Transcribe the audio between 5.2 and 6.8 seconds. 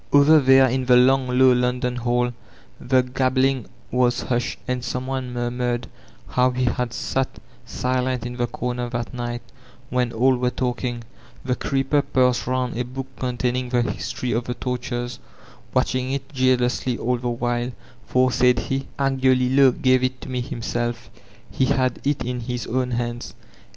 murmured how he